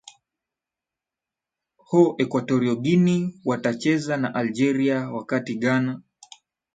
[1.87, 6.01] ho equatorio guinea watacheza na algeria wakati ghana